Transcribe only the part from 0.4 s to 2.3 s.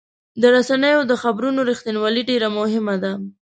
د رسنیو د خبرونو رښتینولي